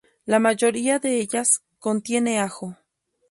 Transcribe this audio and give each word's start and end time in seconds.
La 0.25 0.39
mayoría 0.39 0.97
de 0.97 1.19
ellas, 1.19 1.61
contiene 1.77 2.39
ajo. 2.39 2.75